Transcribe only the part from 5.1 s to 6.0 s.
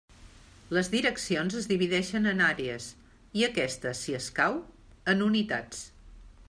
en unitats.